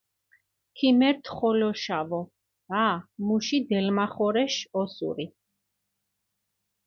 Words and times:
ქიმერთ 0.79 1.25
ხოლოშავო, 1.41 2.21
ა, 2.85 2.87
მუში 3.27 3.59
დელმახორეშ 3.73 4.55
ოსური. 4.83 5.27